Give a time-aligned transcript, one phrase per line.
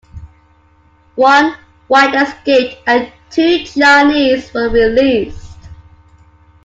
[1.13, 1.55] One
[1.87, 5.59] White escaped and two Chinese were released.